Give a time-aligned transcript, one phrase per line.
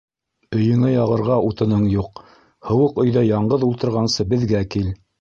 [0.59, 2.23] Өйөңә яғырға утының юҡ,
[2.71, 4.95] һыуыҡ өйҙә яңғыҙ ултырғансы, беҙгә кил.